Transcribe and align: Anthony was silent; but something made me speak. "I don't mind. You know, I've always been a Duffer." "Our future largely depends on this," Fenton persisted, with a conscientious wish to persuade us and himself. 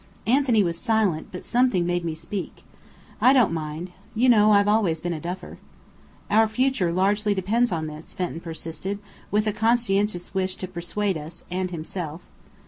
Anthony 0.25 0.63
was 0.63 0.79
silent; 0.79 1.27
but 1.31 1.45
something 1.45 1.85
made 1.85 2.03
me 2.03 2.15
speak. 2.15 2.63
"I 3.21 3.33
don't 3.33 3.53
mind. 3.53 3.91
You 4.15 4.29
know, 4.29 4.51
I've 4.51 4.67
always 4.67 4.99
been 4.99 5.13
a 5.13 5.19
Duffer." 5.19 5.59
"Our 6.27 6.47
future 6.47 6.91
largely 6.91 7.35
depends 7.35 7.71
on 7.71 7.85
this," 7.85 8.15
Fenton 8.15 8.39
persisted, 8.39 8.97
with 9.29 9.45
a 9.45 9.53
conscientious 9.53 10.33
wish 10.33 10.55
to 10.55 10.67
persuade 10.67 11.17
us 11.19 11.43
and 11.51 11.69
himself. 11.69 12.21